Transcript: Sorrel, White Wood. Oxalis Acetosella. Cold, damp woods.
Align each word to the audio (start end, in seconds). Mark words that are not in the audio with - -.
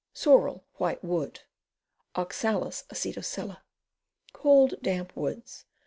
Sorrel, 0.15 0.65
White 0.77 1.03
Wood. 1.03 1.41
Oxalis 2.15 2.85
Acetosella. 2.89 3.61
Cold, 4.33 4.73
damp 4.81 5.15
woods. 5.15 5.65